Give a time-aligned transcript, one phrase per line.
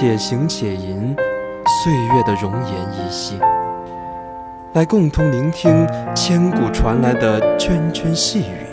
[0.00, 1.14] 且行且吟，
[1.84, 3.38] 岁月的容颜依稀，
[4.72, 8.66] 来共同聆听千古传来的涓涓细语，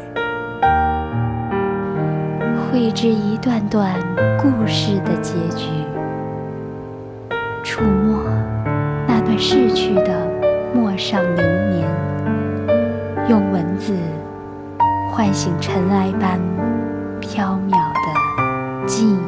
[2.72, 3.94] 绘制一段段
[4.42, 5.68] 故事的结局，
[7.62, 8.24] 触摸
[9.06, 10.26] 那段逝去的
[10.74, 11.86] 陌上流年，
[13.28, 13.94] 用文字
[15.12, 16.40] 唤醒尘埃般
[17.20, 19.27] 飘渺的记忆。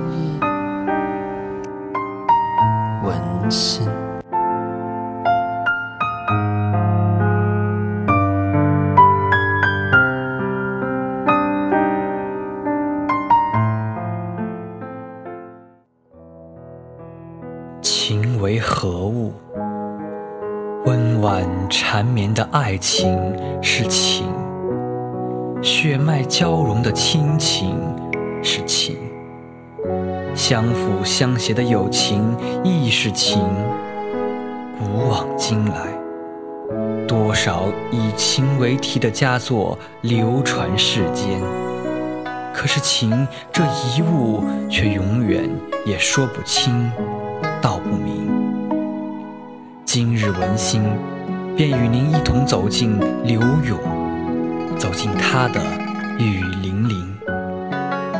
[3.49, 3.87] 心。
[17.81, 19.33] 情为何物？
[20.85, 24.25] 温婉缠绵的爱情是情，
[25.61, 27.77] 血脉交融的亲情
[28.41, 28.97] 是情，
[30.35, 33.41] 相辅相携的友情亦是情。
[34.77, 35.87] 古往今来，
[37.07, 41.41] 多少以情为题的佳作流传世间，
[42.53, 45.49] 可是情这一物却永远
[45.85, 46.89] 也说不清。
[47.61, 48.29] 道不明。
[49.83, 50.81] 今日文心，
[51.57, 53.77] 便与您一同走进柳永，
[54.77, 55.59] 走进他的
[56.19, 56.41] 雨，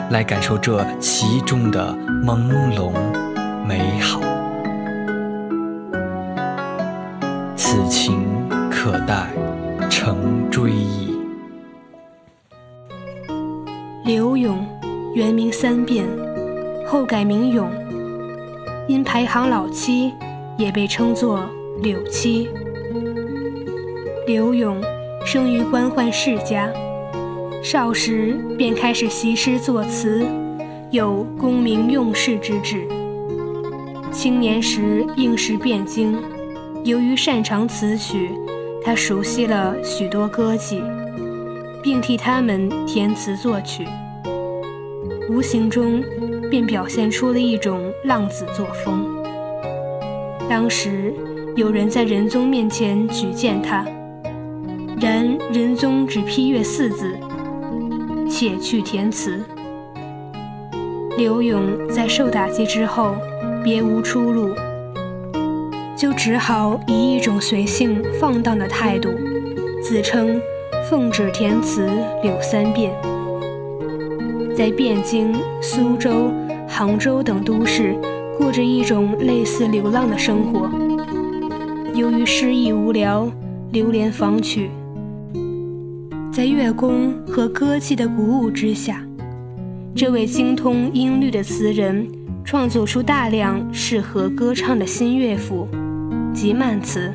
[0.09, 2.91] 来感受这其中的朦胧
[3.65, 4.19] 美好。
[7.55, 8.25] 此情
[8.71, 9.29] 可待
[9.89, 11.15] 成追忆。
[14.05, 14.65] 柳永，
[15.13, 16.05] 原名三变，
[16.87, 17.69] 后改名永。
[18.87, 20.11] 因排行老七，
[20.57, 21.41] 也被称作
[21.83, 22.49] 柳七。
[24.25, 24.81] 柳永
[25.23, 26.67] 生于官宦世家，
[27.63, 30.25] 少时便开始习诗作词，
[30.91, 32.87] 有功名用事之志。
[34.11, 36.17] 青年时应试汴京，
[36.83, 38.31] 由于擅长词曲，
[38.83, 40.81] 他熟悉了许多歌妓，
[41.83, 43.85] 并替他们填词作曲，
[45.29, 46.03] 无形中。
[46.49, 49.05] 便表现出了一种浪子作风。
[50.49, 51.13] 当时
[51.55, 53.85] 有人在仁宗面前举荐他，
[54.99, 57.15] 然仁宗只批阅四字，
[58.29, 59.43] 且去填词。
[61.17, 63.15] 柳永在受打击之后，
[63.63, 64.55] 别无出路，
[65.97, 69.09] 就只好以一种随性放荡的态度，
[69.83, 70.39] 自称
[70.89, 71.89] 奉旨填词
[72.23, 72.93] 柳三变。
[74.55, 76.31] 在汴京、苏州、
[76.67, 77.95] 杭州等都市，
[78.37, 80.69] 过着一种类似流浪的生活。
[81.93, 83.29] 由于失意无聊，
[83.71, 84.69] 流连访曲，
[86.51, 89.05] 乐工和歌妓的鼓舞之下，
[89.95, 92.07] 这位精通音律的词人
[92.43, 95.67] 创作出大量适合歌唱的新乐府
[96.33, 97.13] 及慢词，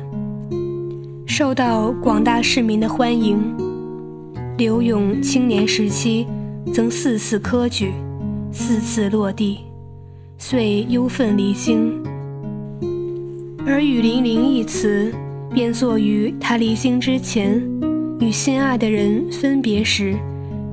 [1.25, 3.39] 受到广大市民的欢迎。
[4.57, 6.25] 柳永青年时期。
[6.73, 7.93] 曾四次科举，
[8.51, 9.59] 四次落地，
[10.39, 11.93] 遂忧愤离京。
[13.65, 15.13] 而《雨霖铃》一词，
[15.53, 17.61] 便作于他离京之前，
[18.25, 20.17] 与心爱的人分别时，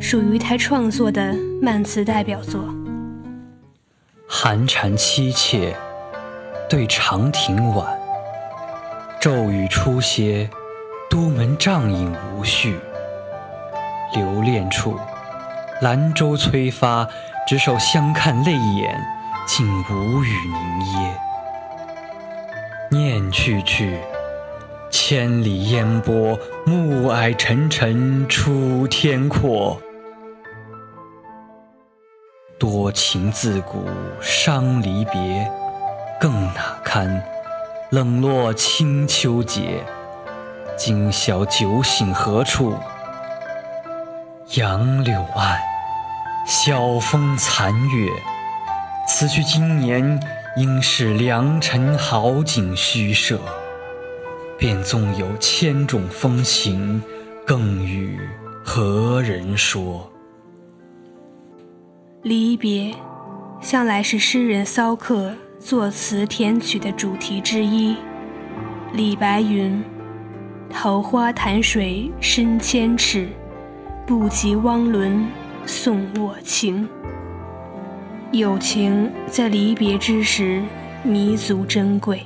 [0.00, 2.64] 属于他创作的慢词代表作。
[4.26, 5.76] 寒蝉凄切，
[6.66, 7.86] 对长亭晚。
[9.20, 10.48] 骤雨初歇，
[11.10, 12.78] 都门帐饮无绪。
[14.14, 14.98] 留恋处。
[15.82, 17.06] 兰舟催发，
[17.46, 18.98] 执手相看泪眼，
[19.46, 21.14] 竟无语凝噎。
[22.90, 23.98] 念去去，
[24.92, 29.80] 千里烟波，暮霭沉沉出天阔。
[32.58, 33.88] 多情自古
[34.20, 35.50] 伤离别，
[36.20, 37.24] 更哪堪
[37.90, 39.82] 冷落清秋节。
[40.76, 42.76] 今宵酒醒何处？
[44.56, 45.58] 杨柳岸。
[46.44, 48.10] 晓风残月，
[49.08, 50.20] 此去经年，
[50.56, 53.40] 应是良辰好景虚设。
[54.62, 57.02] 便纵有千种风情，
[57.44, 58.16] 更与
[58.64, 60.08] 何人说？
[62.22, 62.94] 离别，
[63.60, 67.96] 向来是诗人骚客作词填曲的主题之一。
[68.92, 69.82] 李白云
[70.70, 73.26] ：“桃花潭水深千尺，
[74.06, 75.26] 不及汪伦
[75.66, 76.88] 送我情。”
[78.30, 80.62] 友情在离别之时
[81.02, 82.22] 弥足珍贵。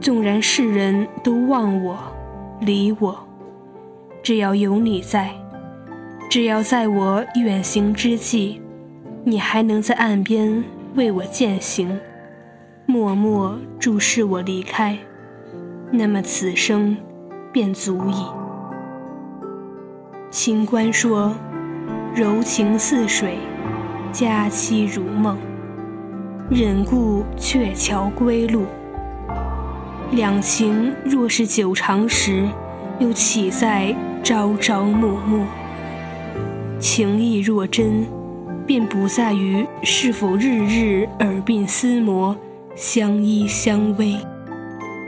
[0.00, 1.98] 纵然世人都忘我、
[2.60, 3.18] 离我，
[4.22, 5.30] 只要有你在，
[6.30, 8.62] 只要在我远行之际，
[9.24, 10.64] 你还能在岸边
[10.94, 12.00] 为我践行，
[12.86, 14.96] 默默注视我离开，
[15.90, 16.96] 那么此生
[17.52, 18.24] 便足矣。
[20.30, 21.34] 清官说
[22.16, 23.36] ：“柔情似水，
[24.12, 25.36] 佳期如梦，
[26.48, 28.64] 忍顾鹊桥归路。”
[30.12, 32.48] 两情若是久长时，
[32.98, 35.44] 又岂在朝朝暮暮？
[36.80, 38.04] 情意若真，
[38.66, 42.36] 便不在于是否日日耳鬓厮磨、
[42.74, 44.18] 相依相偎。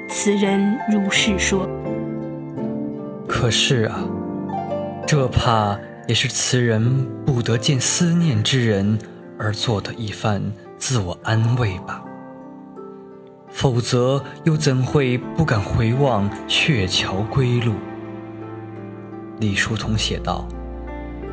[0.09, 1.69] 词人如是说。
[3.27, 4.05] 可是啊，
[5.05, 5.77] 这怕
[6.07, 8.97] 也是词人不得见思念之人
[9.37, 10.41] 而做的一番
[10.79, 12.05] 自我安慰吧。
[13.53, 17.75] 否则，又怎会不敢回望鹊桥归路？
[19.39, 20.49] 李叔同写道：“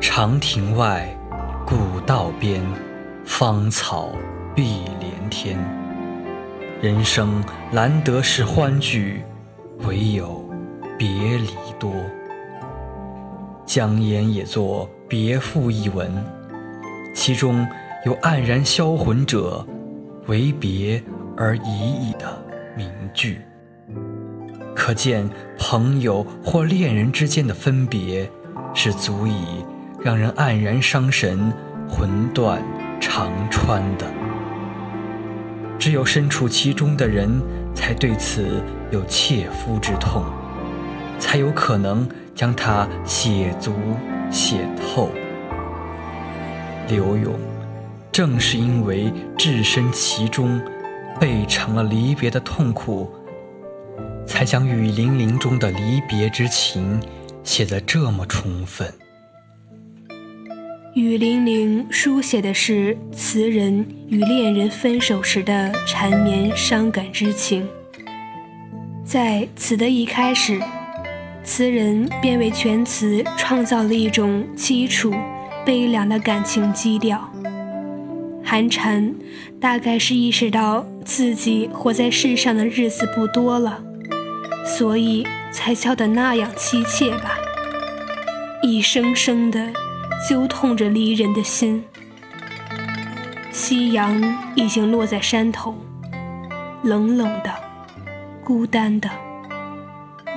[0.00, 1.08] 长亭外，
[1.66, 2.62] 古道边，
[3.24, 4.12] 芳草
[4.54, 5.58] 碧连天。
[6.80, 9.22] 人生难得是欢聚，
[9.86, 10.48] 唯有
[10.98, 11.90] 别离多。”
[13.64, 16.12] 江言也作《别赋》一文，
[17.14, 17.66] 其中
[18.04, 19.66] 有黯然销魂者，
[20.26, 21.02] 为别。
[21.40, 22.38] 而已矣的
[22.76, 23.40] 名句，
[24.76, 25.26] 可见
[25.58, 28.30] 朋友或恋人之间的分别，
[28.74, 29.64] 是足以
[30.04, 31.50] 让人黯然伤神、
[31.88, 32.62] 魂断
[33.00, 34.04] 肠穿的。
[35.78, 37.40] 只有身处其中的人，
[37.74, 40.22] 才对此有切肤之痛，
[41.18, 43.72] 才有可能将它写足、
[44.30, 45.08] 写透。
[46.86, 47.32] 刘勇
[48.12, 50.60] 正是因为置身其中。
[51.20, 53.06] 备尝了离别的痛苦，
[54.26, 56.98] 才将雨霖铃中的离别之情
[57.44, 58.90] 写得这么充分。
[60.94, 67.68] 雨霖铃书写的是词人与恋人分手时的缠绵伤感之情。
[69.04, 70.58] 在词的一开始，
[71.44, 75.12] 词人便为全词创造了一种凄楚、
[75.66, 77.30] 悲凉的感情基调。
[78.42, 79.14] 寒蝉
[79.60, 83.82] 大概是意识到自己活在世上的日子不多了，
[84.64, 87.36] 所以才叫得那样凄切吧。
[88.62, 89.72] 一声声的
[90.28, 91.82] 揪痛着离人的心。
[93.50, 94.22] 夕阳
[94.54, 95.76] 已经落在山头，
[96.84, 97.52] 冷冷的，
[98.44, 99.10] 孤单的，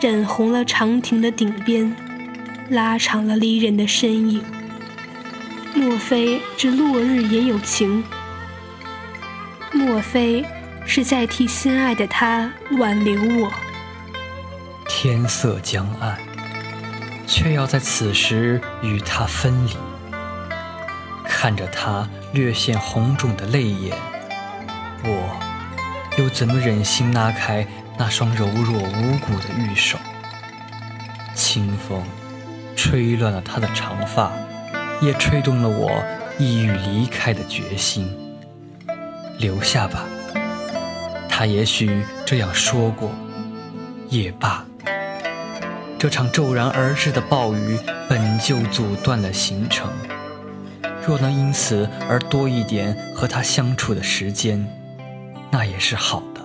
[0.02, 1.96] 染红了长亭的顶边，
[2.70, 4.44] 拉长了离人的身影。
[5.76, 8.04] 莫非这落日也有情？
[9.72, 10.44] 莫非
[10.86, 13.52] 是在替心爱的他挽留我？
[14.88, 16.18] 天色将暗，
[17.28, 19.72] 却要在此时与他分离。
[21.26, 23.98] 看着他略显红肿的泪眼，
[25.04, 25.40] 我
[26.18, 27.66] 又怎么忍心拉开
[27.98, 29.98] 那双柔弱无骨的玉手？
[31.34, 32.04] 清风
[32.76, 34.32] 吹乱了他的长发。
[35.02, 36.02] 也吹动了我
[36.40, 38.10] 意欲离开的决心。
[39.38, 40.06] 留下吧，
[41.44, 43.12] 他也许这样说过。
[44.08, 44.66] 也罢，
[46.00, 49.92] 这场骤然而至的暴雨本就阻断了行程，
[51.06, 54.66] 若能因此而多一点和他相处的时间，
[55.52, 56.42] 那也是好的。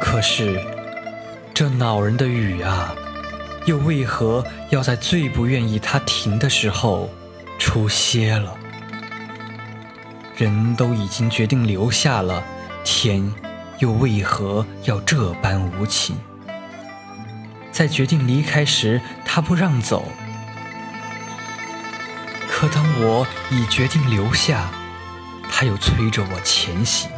[0.00, 0.60] 可是，
[1.52, 2.94] 这恼人的雨啊！
[3.66, 7.10] 又为何要在最不愿意它停的时候
[7.58, 8.56] 出歇了？
[10.36, 12.44] 人都已经决定留下了，
[12.84, 13.32] 天
[13.78, 16.16] 又为何要这般无情？
[17.70, 20.02] 在决定离开时，他不让走；
[22.48, 24.70] 可当我已决定留下，
[25.50, 27.10] 他又催着我前行。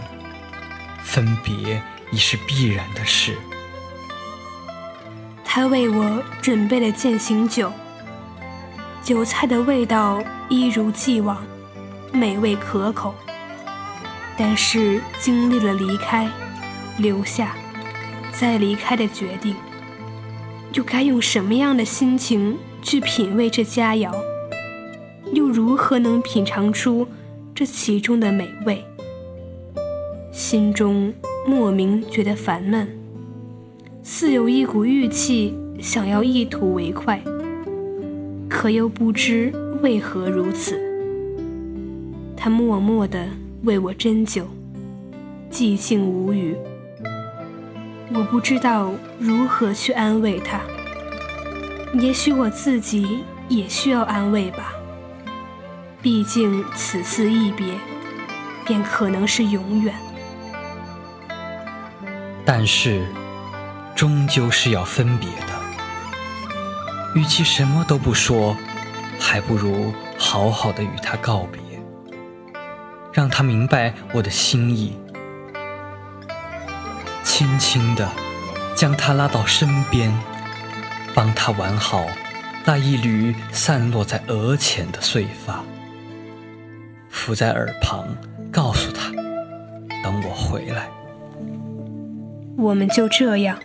[1.02, 3.36] 分别已是必然的事。
[5.44, 7.72] 他为我准备了践行酒，
[9.02, 11.44] 酒菜的味道一如既往，
[12.12, 13.14] 美味可口。
[14.36, 16.28] 但是经历了离开、
[16.98, 17.56] 留下、
[18.32, 19.54] 再离开的决定，
[20.72, 24.12] 又该用什么样的心情去品味这佳肴？
[25.32, 27.06] 又如何能品尝出
[27.54, 28.84] 这其中的美味？
[30.32, 31.14] 心中
[31.46, 32.88] 莫名觉得烦闷，
[34.02, 37.22] 似有一股郁气想要一吐为快，
[38.48, 40.76] 可又不知为何如此。
[42.36, 43.28] 他默默地
[43.64, 44.46] 为我斟酒，
[45.50, 46.54] 寂静无语。
[48.14, 50.60] 我不知道如何去安慰他，
[51.94, 54.74] 也许我自己也需要安慰吧。
[56.02, 57.74] 毕竟此次一别，
[58.66, 59.94] 便可能是永远。
[62.44, 63.06] 但是，
[63.96, 65.54] 终究是要分别的。
[67.14, 68.54] 与其什么都不说，
[69.18, 71.62] 还不如好好的与他告别，
[73.14, 74.98] 让他明白我的心意，
[77.22, 78.10] 轻轻的
[78.74, 80.12] 将他拉到身边，
[81.14, 82.04] 帮他挽好
[82.64, 85.62] 那一缕散落在额前的碎发，
[87.08, 88.08] 伏在耳旁，
[88.50, 89.12] 告诉他：
[90.02, 90.88] 等我回来。
[92.56, 93.56] 我们就这样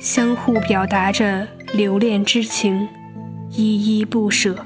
[0.00, 2.88] 相互表达着留恋之情，
[3.50, 4.56] 依依不舍。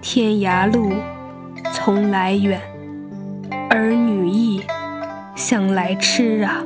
[0.00, 0.92] 天涯路，
[1.72, 2.60] 从来远；
[5.48, 6.64] 想来吃啊。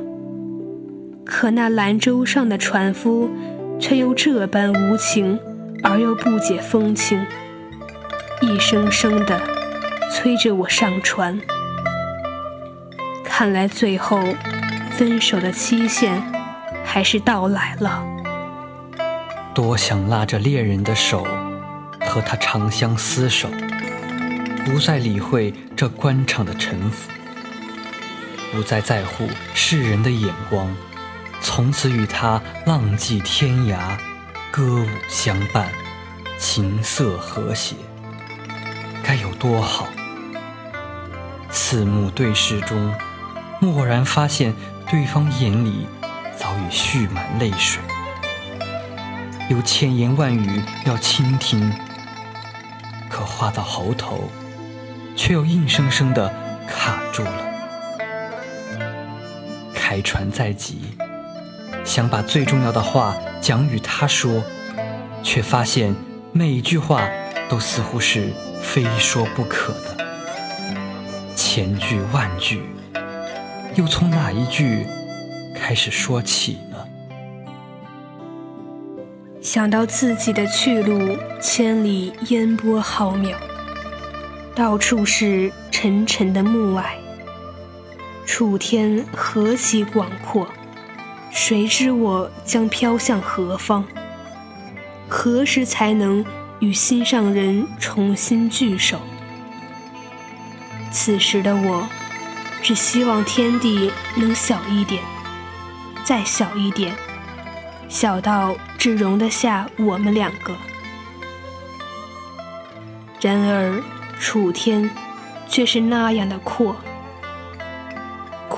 [1.23, 3.29] 可那兰舟上的船夫，
[3.79, 5.39] 却又这般无情，
[5.83, 7.23] 而又不解风情，
[8.41, 9.39] 一声声的
[10.09, 11.39] 催着我上船。
[13.23, 14.19] 看来最后。
[14.93, 16.21] 分手的期限
[16.83, 18.03] 还是到来了。
[19.55, 21.25] 多想拉着恋人的手，
[22.05, 23.47] 和他长相厮守，
[24.63, 27.09] 不再理会这官场的沉浮，
[28.51, 30.75] 不再在乎世人的眼光，
[31.41, 33.97] 从此与他浪迹天涯，
[34.51, 35.69] 歌舞相伴，
[36.37, 37.75] 琴瑟和谐，
[39.03, 39.87] 该有多好！
[41.49, 42.93] 四目对视中，
[43.61, 44.53] 蓦然发现。
[44.89, 45.87] 对方眼里
[46.37, 47.81] 早已蓄满泪水，
[49.49, 51.71] 有千言万语要倾听，
[53.09, 54.29] 可话到喉头，
[55.15, 56.27] 却又硬生生的
[56.67, 57.50] 卡住了。
[59.91, 60.77] 开船在即，
[61.83, 64.41] 想把最重要的话讲与他说，
[65.21, 65.93] 却发现
[66.31, 67.09] 每一句话
[67.49, 68.29] 都似乎是
[68.61, 69.97] 非说不可的，
[71.35, 72.61] 千句万句。
[73.75, 74.87] 又从哪一句
[75.53, 76.77] 开始说起呢？
[79.41, 83.35] 想到自己的去路千里烟波浩渺，
[84.55, 86.85] 到处是沉沉的暮霭，
[88.25, 90.47] 楚天何其广阔，
[91.31, 93.83] 谁知我将飘向何方？
[95.09, 96.25] 何时才能
[96.59, 98.99] 与心上人重新聚首？
[100.91, 101.87] 此时的我。
[102.63, 105.01] 只希望天地能小一点，
[106.03, 106.95] 再小一点，
[107.89, 110.55] 小到只容得下我们两个。
[113.19, 113.81] 然而，
[114.19, 114.87] 楚天
[115.49, 116.75] 却是那样的阔，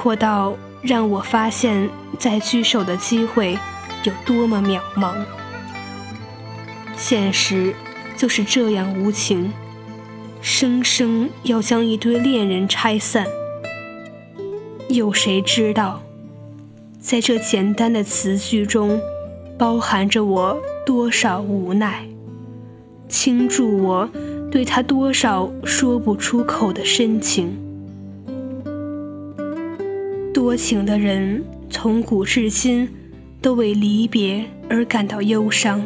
[0.04, 3.58] 阔到让我发现再聚首的机会
[4.04, 5.16] 有多么渺茫。
[6.98, 7.74] 现实
[8.18, 9.54] 就是这样无情，
[10.42, 13.26] 生生要将一对恋人拆散。
[14.90, 16.04] 有谁知道，
[17.00, 19.00] 在这简单的词句中，
[19.58, 22.06] 包含着我多少无奈，
[23.08, 24.10] 倾注我
[24.52, 27.58] 对他多少说不出口的深情。
[30.44, 32.94] 多情的人从古至今
[33.42, 35.82] 都为离别而感到忧伤，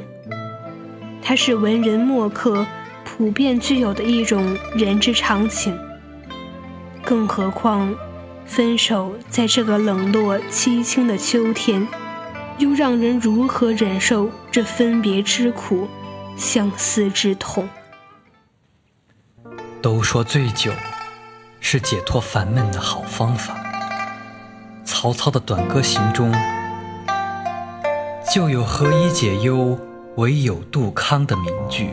[1.21, 2.65] 它是文人墨客
[3.05, 5.77] 普遍具有的一种人之常情。
[7.03, 7.95] 更何况。
[8.47, 11.87] 分手在这个冷落凄清的秋天，
[12.57, 15.87] 又让人如何忍受这分别之苦、
[16.35, 17.69] 相思之痛？
[19.83, 20.71] 都说醉酒
[21.59, 23.66] 是解脱烦闷的好方法。
[24.99, 26.33] 曹操的《短歌行》中
[28.33, 29.77] 就有“何以解忧，
[30.15, 31.91] 唯有杜康”的名句。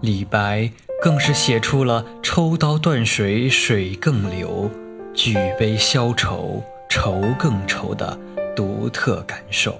[0.00, 0.70] 李白
[1.02, 4.70] 更是写出了“抽刀断水，水更流。”
[5.12, 8.16] 举杯消愁，愁更愁的
[8.54, 9.74] 独特感受，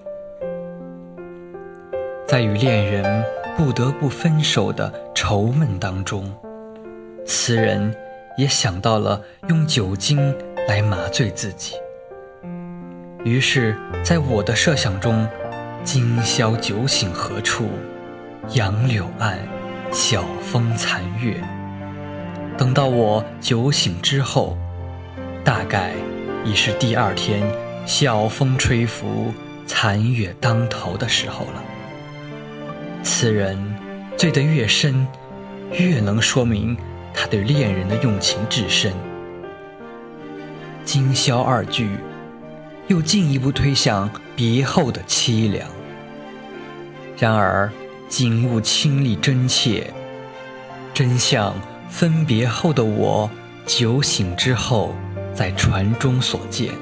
[2.27, 3.25] 在与恋人
[3.57, 6.35] 不得不分手的愁闷当中，
[7.25, 7.95] 词人
[8.37, 10.35] 也想到了用酒精
[10.69, 11.75] 来麻醉自己。
[13.25, 15.27] 于是，在我的设想中，
[15.85, 17.69] 今宵酒醒何处？
[18.51, 19.39] 杨柳岸，
[19.91, 21.43] 晓风残月。
[22.57, 24.57] 等到我酒醒之后。
[25.45, 25.93] 大概
[26.45, 27.41] 已是第二天
[27.87, 29.33] 晓风吹拂、
[29.65, 31.63] 残月当头的时候了。
[33.05, 33.57] 此人
[34.17, 35.07] 醉得越深，
[35.71, 36.77] 越能说明
[37.15, 38.93] 他对恋人的用情至深。
[40.87, 41.89] 今宵二句，
[42.87, 45.69] 又进一步推向别后的凄凉。
[47.19, 47.69] 然而
[48.09, 49.93] 景物清丽真切，
[50.95, 51.53] 真相
[51.91, 53.29] 分别后的我
[53.67, 54.95] 酒醒之后，
[55.35, 56.73] 在船中所见。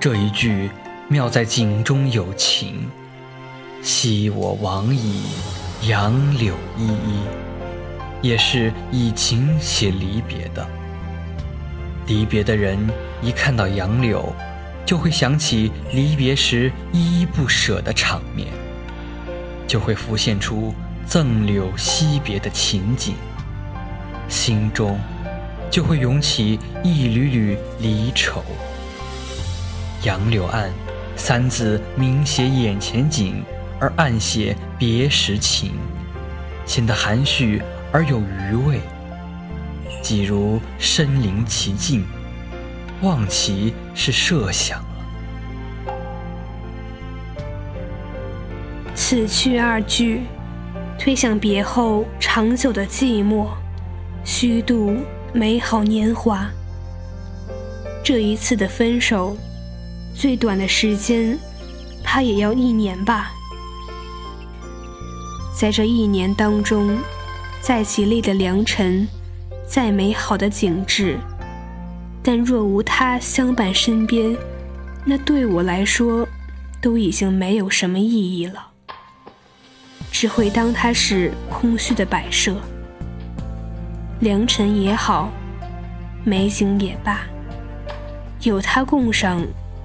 [0.00, 0.70] 这一句
[1.06, 2.88] 妙在景中有情，
[3.82, 5.24] 昔我往矣，
[5.82, 7.20] 杨柳依依，
[8.22, 10.66] 也是以情写离别的。
[12.06, 12.78] 离别的人
[13.22, 14.34] 一看到杨柳，
[14.84, 18.48] 就会想起离别时依依不舍的场面。
[19.66, 20.74] 就会浮现出
[21.06, 23.14] 赠柳惜别的情景，
[24.28, 24.98] 心中
[25.70, 28.42] 就会涌起一缕缕离愁。
[30.02, 30.72] 杨柳岸
[31.14, 33.44] 三字明写眼前景，
[33.78, 35.74] 而暗写别时情，
[36.66, 38.80] 显得含蓄而有余味，
[40.02, 42.04] 几如身临其境，
[43.02, 44.84] 望其是设想。
[48.94, 50.22] 此去二句，
[50.98, 53.48] 推向别后长久的寂寞，
[54.24, 54.96] 虚度
[55.32, 56.48] 美好年华。
[58.02, 59.36] 这一次的分手，
[60.14, 61.38] 最短的时间，
[62.02, 63.32] 怕也要一年吧。
[65.56, 66.98] 在这一年当中，
[67.60, 69.06] 再吉利的良辰，
[69.70, 71.16] 再美好的景致，
[72.24, 74.36] 但若无他相伴身边，
[75.04, 76.26] 那对我来说，
[76.82, 78.66] 都已经没有什么意义了。
[80.10, 82.56] 只会当它是空虚的摆设，
[84.18, 85.30] 良辰也好，
[86.24, 87.20] 美景也罢，
[88.42, 89.40] 有它供上，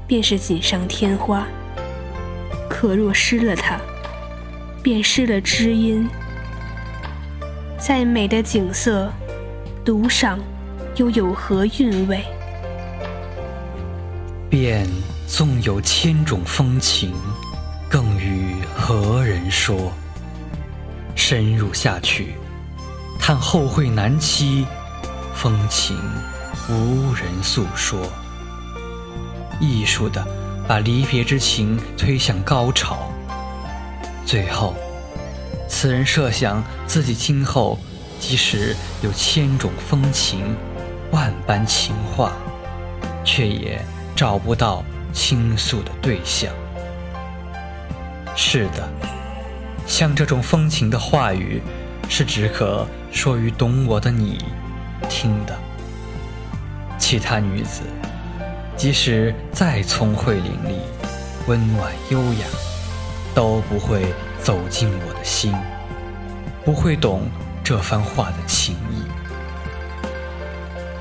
[0.07, 1.45] 便是锦上添花。
[2.67, 3.79] 可若失了它，
[4.81, 6.09] 便失了知音。
[7.77, 9.13] 再美的景色，
[9.85, 10.39] 独赏
[10.95, 12.19] 又有何韵味？
[14.49, 14.87] 便
[15.27, 17.13] 纵有千种风情，
[17.87, 19.93] 更与何人说？
[21.15, 22.33] 深入下去，
[23.19, 24.65] 叹后会难期，
[25.35, 25.95] 风情
[26.67, 27.99] 无人诉说。
[29.59, 30.25] 艺术的
[30.67, 33.11] 把离别之情推向高潮，
[34.25, 34.73] 最后，
[35.69, 37.77] 此人设想自己今后
[38.19, 40.55] 即使有千种风情，
[41.11, 42.33] 万般情话，
[43.23, 43.79] 却也
[44.15, 46.51] 找不到倾诉的对象。
[48.35, 48.89] 是的。
[49.87, 51.61] 像这种风情的话语，
[52.09, 54.43] 是只可说于懂我的你
[55.07, 55.55] 听的。
[56.97, 57.81] 其他女子，
[58.75, 60.79] 即使再聪慧伶俐、
[61.47, 62.47] 温婉优雅，
[63.35, 65.53] 都不会走进我的心，
[66.63, 67.29] 不会懂
[67.65, 69.03] 这番话的情意。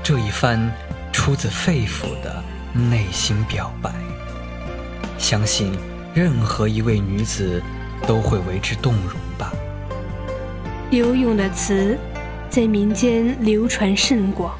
[0.03, 0.69] 这一番
[1.13, 3.93] 出自肺腑的内心表白，
[5.17, 5.71] 相信
[6.13, 7.63] 任何一位女子。
[8.05, 9.51] 都会为之动容吧。
[10.91, 11.97] 柳永的词
[12.49, 14.53] 在民间流传甚广。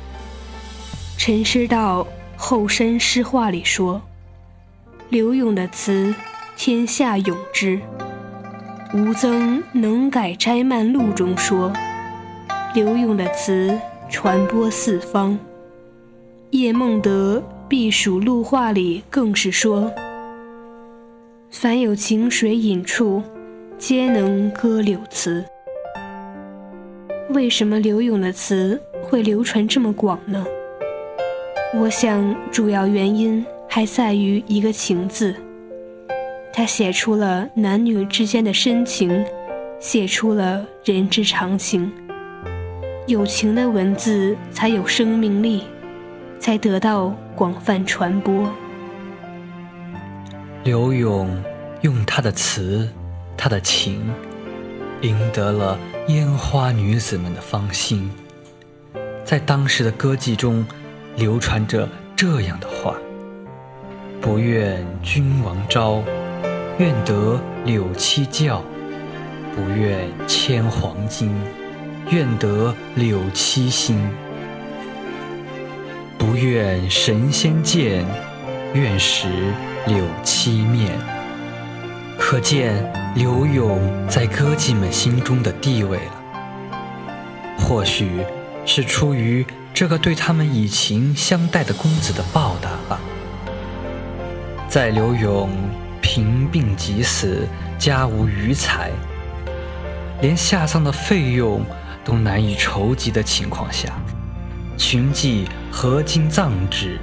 [1.17, 2.03] 陈师道
[2.37, 4.01] 《后山诗话》里说
[5.09, 6.15] ：“柳永的词，
[6.55, 7.79] 天下咏之。”
[8.95, 11.71] 吴曾《能改斋漫录》中说
[12.75, 13.75] ：“柳永的词
[14.09, 15.39] 传播四方。”
[16.51, 19.91] 叶梦得《避暑录话》里更是说
[21.49, 23.23] ：“凡有情水饮处。”
[23.77, 25.43] 皆能歌柳词。
[27.31, 30.45] 为什么柳永的词会流传这么广呢？
[31.73, 35.35] 我想，主要原因还在于一个“情”字。
[36.53, 39.25] 他写出了男女之间的深情，
[39.77, 41.91] 写出了人之常情。
[43.07, 45.65] 有情的文字才有生命力，
[46.39, 48.51] 才得到广泛传播。
[50.63, 51.29] 柳永
[51.81, 52.89] 用他的词。
[53.37, 54.01] 他的情
[55.01, 58.09] 赢得了烟花女子们的芳心，
[59.25, 60.65] 在当时的歌妓中
[61.17, 62.95] 流传着这样的话
[64.21, 66.01] ：“不愿君王招，
[66.79, 68.61] 愿得柳七教；
[69.53, 71.29] 不愿牵黄金，
[72.09, 73.97] 愿得柳七心；
[76.17, 78.05] 不愿神仙见，
[78.73, 79.27] 愿识
[79.87, 80.91] 柳七面。”
[82.17, 82.85] 可见。
[83.15, 86.11] 柳永在歌妓们心中的地位了，
[87.57, 88.25] 或许
[88.65, 92.99] 是出于这个对他们以情相待的公子的报答吧。
[94.67, 95.49] 在柳永
[96.01, 97.47] 贫病疾死、
[97.79, 98.91] 家无余财，
[100.21, 101.61] 连下葬的费用
[102.05, 103.89] 都难以筹集的情况下，
[104.77, 106.99] 群妓何经葬之？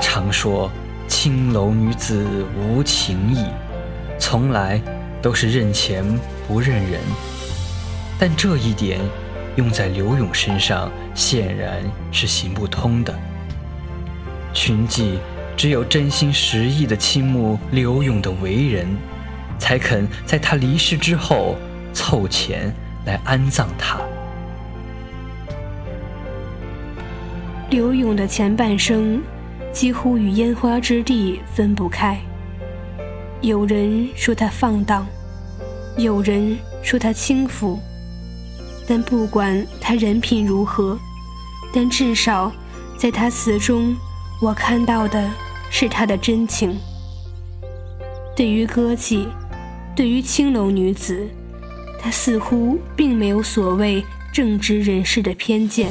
[0.00, 0.70] 常说
[1.08, 2.24] 青楼女子
[2.56, 3.44] 无情义，
[4.16, 4.80] 从来
[5.20, 6.04] 都是认钱
[6.46, 7.00] 不认人。
[8.16, 9.00] 但这一点
[9.56, 13.12] 用在刘勇身上显然是行不通的。
[14.54, 15.18] 群妓
[15.56, 18.86] 只有真心实意的倾慕刘勇的为人，
[19.58, 21.56] 才肯在他离世之后
[21.92, 22.72] 凑钱
[23.08, 23.98] 来安葬他。
[27.70, 29.20] 刘勇的前半生。
[29.70, 32.18] 几乎与烟花之地分不开。
[33.42, 35.06] 有人说他放荡，
[35.96, 37.78] 有人说他轻浮，
[38.88, 40.98] 但不管他人品如何，
[41.72, 42.50] 但至少
[42.98, 43.94] 在他词中，
[44.42, 45.30] 我看到的
[45.70, 46.76] 是他的真情。
[48.34, 49.28] 对于歌妓，
[49.94, 51.28] 对于青楼女子，
[51.98, 55.90] 他似乎并没有所谓正直人士的偏见。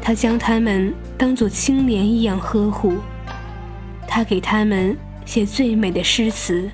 [0.00, 2.94] 他将他们当作青莲一样呵护，
[4.06, 6.70] 他给他们写最美的诗词，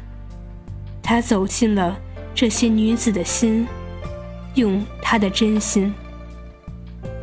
[1.03, 1.97] 他走进了
[2.35, 3.67] 这些女子的心，
[4.55, 5.95] 用他的真心，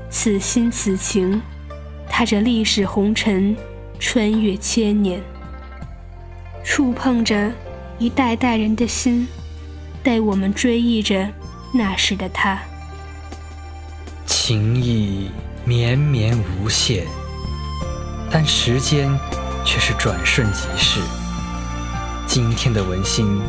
[0.09, 1.41] 此心此情，
[2.09, 3.55] 踏着历史红尘，
[3.99, 5.21] 穿越千年，
[6.63, 7.51] 触碰着
[7.99, 9.27] 一代代人的心，
[10.07, 11.27] 带我们追忆着
[11.73, 12.57] 那时的他，
[14.25, 15.29] 情意。
[15.65, 17.05] 绵绵无限，
[18.31, 19.09] 但时间
[19.65, 21.01] 却是转瞬即逝。
[22.25, 23.41] 今天的文心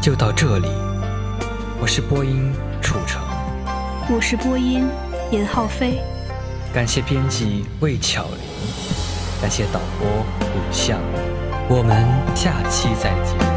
[0.00, 0.68] 就到这里，
[1.78, 2.50] 我是播音
[2.80, 3.20] 楚成，
[4.08, 4.86] 我是播音
[5.30, 6.00] 严浩飞，
[6.72, 8.38] 感谢编辑魏巧玲，
[9.42, 10.08] 感谢导播
[10.40, 10.98] 古相，
[11.68, 13.55] 我们下期再见。